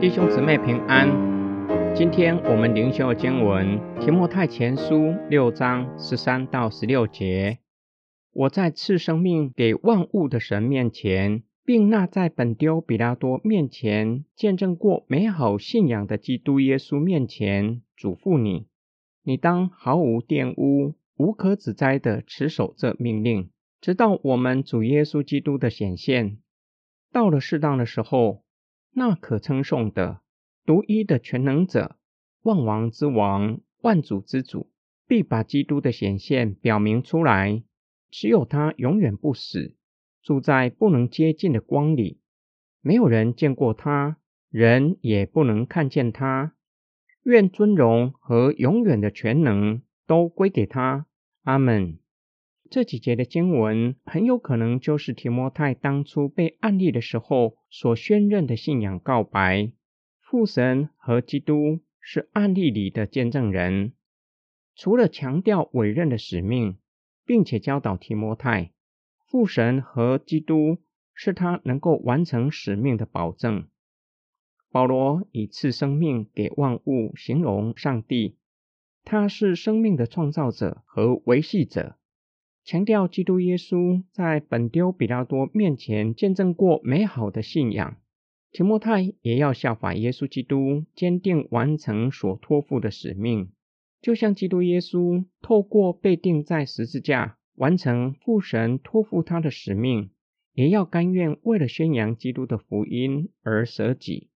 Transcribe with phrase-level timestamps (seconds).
[0.00, 1.08] 弟兄姊妹平安。
[1.92, 4.94] 今天我们灵修经文《提摩太前书》
[5.28, 7.58] 六章十三到十六节。
[8.32, 18.68] 我在赐生命给万物的神面前，并那在本丢比拉多面前见证过美好信仰的基督耶稣面前，嘱咐你：
[19.24, 26.38] 你当毫无玷污、无可指摘的持守这命令，直到我们主耶稣基督的显现。
[27.12, 28.44] 到了适当的时候。
[28.92, 30.20] 那可称颂的、
[30.64, 31.96] 独一的全能者、
[32.42, 34.70] 万王之王、万主之主，
[35.06, 37.62] 必把基督的显现表明出来。
[38.10, 39.74] 只有他永远不死，
[40.22, 42.20] 住在不能接近的光里，
[42.80, 44.18] 没有人见过他，
[44.50, 46.54] 人也不能看见他。
[47.24, 51.06] 愿尊荣和永远的全能都归给他。
[51.42, 51.98] 阿门。
[52.70, 59.72] 这几节的经文很有可能就是提摩太当初被案例的时候所宣认的信仰告白。
[60.20, 63.92] 父神和基督是案例里的见证人。
[64.74, 66.76] 除了强调委任的使命，
[67.24, 68.72] 并且教导提摩太，
[69.26, 70.78] 父神和基督
[71.14, 73.66] 是他能够完成使命的保证。
[74.70, 78.36] 保罗以赐生命给万物形容上帝，
[79.02, 81.96] 他是生命的创造者和维系者。
[82.68, 87.96] 强调基督耶稣在本丢比拉多面前见证过美好的信仰，
[88.52, 93.48] 提摩太也要效法耶稣基督，坚定完成所托付的使命，
[94.02, 100.10] 就像基督耶稣透过被钉在十字架完成父神托付他的使命，
[100.52, 104.28] 也要甘愿为了宣扬基督的福音而舍己。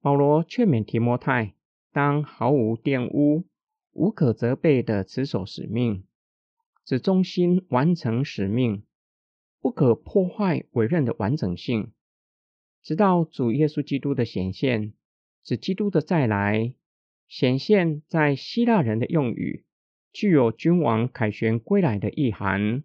[0.00, 1.52] 保罗劝勉提摩太，
[1.92, 3.44] 当毫无玷污、
[3.92, 6.04] 无可责备的持守使命。
[6.84, 8.84] 只忠心完成使命，
[9.60, 11.92] 不可破坏委任的完整性，
[12.82, 14.92] 直到主耶稣基督的显现。
[15.42, 16.74] 指基督的再来
[17.26, 19.64] 显现，在希腊人的用语，
[20.12, 22.82] 具有君王凯旋归来的意涵；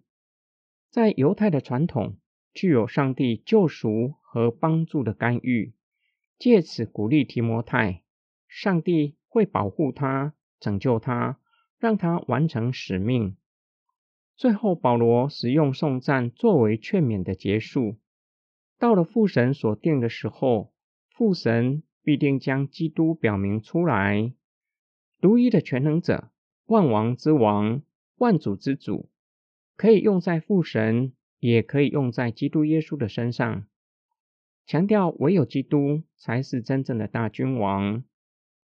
[0.90, 2.18] 在犹太的传统，
[2.54, 5.74] 具有上帝救赎和帮助的干预。
[6.38, 8.04] 借此鼓励提摩太，
[8.48, 11.40] 上帝会保护他、拯救他，
[11.78, 13.36] 让他完成使命。
[14.38, 17.98] 最后，保罗使用颂赞作为劝勉的结束。
[18.78, 20.74] 到了父神所定的时候，
[21.10, 24.34] 父神必定将基督表明出来。
[25.22, 26.32] 独一的全能者、
[26.66, 27.82] 万王之王、
[28.18, 29.10] 万主之主，
[29.78, 33.66] 可以用在父神，也可以用在基督耶稣的身上。
[34.66, 38.04] 强调唯有基督才是真正的大君王，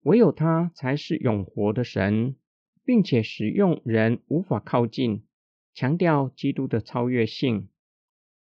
[0.02, 2.36] 唯有他才是永活的神，
[2.84, 5.24] 并且使用人无法靠近。
[5.74, 7.70] 强调基督的超越性，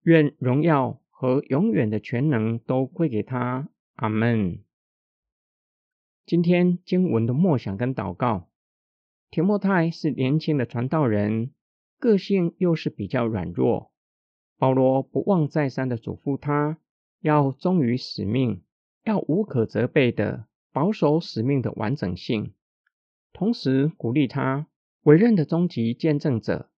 [0.02, 3.68] 愿荣耀和永远的全能都归给他。
[3.94, 4.58] 阿门。
[6.26, 8.48] 今天经文的默想跟祷告，
[9.30, 11.52] 提莫泰是年轻的传道人，
[11.98, 13.92] 个性又是比较软弱。
[14.58, 16.78] 保罗不忘再三的嘱咐他，
[17.20, 18.62] 要忠于使命，
[19.04, 22.52] 要无可责备的保守使命的完整性，
[23.32, 24.66] 同时鼓励他
[25.02, 26.70] 委任的终极见证者。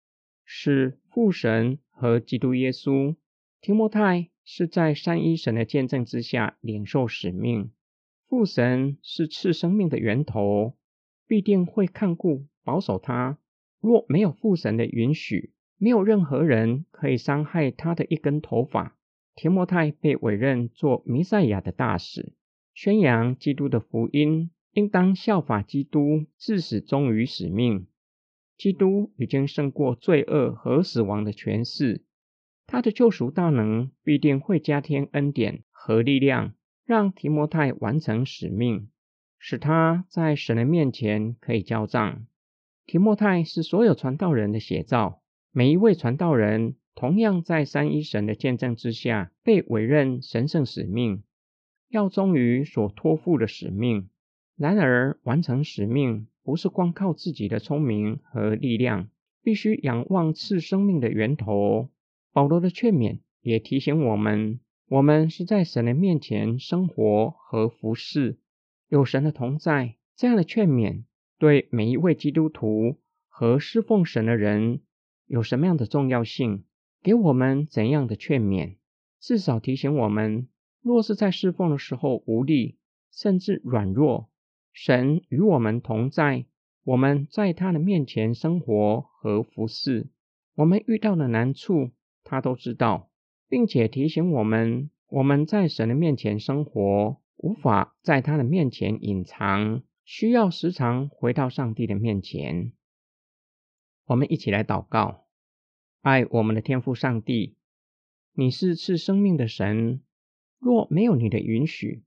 [0.46, 3.16] 是父神和基督耶稣。
[3.60, 7.72] 提摩太是在三一神的见证之下领受使命。
[8.28, 10.76] 父神是赐生命的源头，
[11.26, 13.38] 必定会看顾保守他。
[13.80, 18.96] 若没有父神的允许，没有任何人可以伤害他的一根头发。
[19.34, 22.32] 提摩太被委任做弥赛亚的大使，
[22.72, 27.86] 宣扬基督的福音，应当效法基督，至死忠于使命。
[28.56, 32.04] 基督已经胜过罪恶和死亡的权势，
[32.66, 38.88] 他的救赎大能必定会加添恩典和力量，让提摩太完成使命，
[39.38, 42.26] 使他在神的面前可以交账。
[42.86, 45.20] 提摩太是所有传道人的写照，
[45.52, 51.22] 每一位传道人同样在三一神的见证之下被委任神圣使命，
[51.88, 54.08] 要忠于所托付的使命。
[54.56, 56.28] 然而，完成使命。
[56.46, 59.08] 不是光靠自己的聪明和力量，
[59.42, 61.88] 必须仰望赐生命的源头。
[62.32, 68.38] 保罗的劝勉也提醒我们：我们是在神的面前生活和服侍，
[68.88, 69.96] 有神的同在。
[70.14, 71.02] 这样的劝勉
[71.36, 72.94] 对每一位基督徒
[73.26, 74.82] 和侍奉神的人
[75.26, 76.62] 有什么样的重要性？
[77.02, 78.76] 给我们怎样的劝勉？
[79.18, 80.46] 至少提醒我们：
[80.80, 82.78] 若是在侍奉的时候无力，
[83.10, 84.30] 甚至软弱。
[84.78, 86.44] 神与我们同在，
[86.84, 90.10] 我们在他的面前生活和服侍，
[90.54, 91.92] 我们遇到的难处，
[92.22, 93.10] 他都知道，
[93.48, 102.72] 并且提醒我们：我们在神的面前生活，无法在他的面前隐藏，需要时常回到上帝的面前。
[104.04, 105.24] 我们一起来祷告：
[106.02, 107.56] 爱我们的天父上帝，
[108.34, 110.02] 你是赐生命的神。
[110.58, 112.04] 若没有你的允许，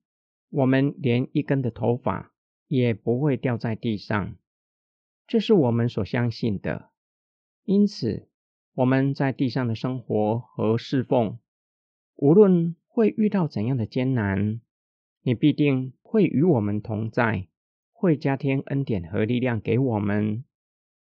[0.51, 2.31] 我们连一根的头发
[2.69, 4.35] 也不会掉在地上。
[5.27, 6.89] 这是我们所相信的。
[7.65, 8.29] 因此，
[8.75, 11.37] 我们在地上的生活和侍奉，
[12.15, 14.61] 无论会遇到怎样的艰难，
[15.21, 17.47] 你必定会与我们同在，
[17.91, 20.43] 会加添恩典和力量给我们，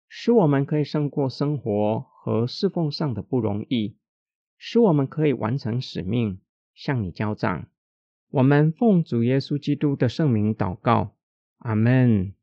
[0.09, 3.97] 使我们可以胜过生活和侍奉上的不容易，
[4.57, 6.41] 使我们可以完成使命，
[6.75, 7.67] 向你交账。
[8.31, 11.16] 我们奉主耶稣基督的圣名祷告，
[11.59, 12.36] 阿门。